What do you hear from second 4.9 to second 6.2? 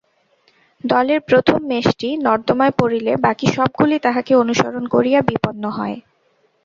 করিয়া বিপন্ন হয়।